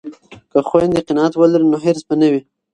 [0.51, 2.41] که خویندې قناعت ولري نو حرص به نه وي.